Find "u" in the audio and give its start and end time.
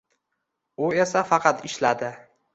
0.85-0.89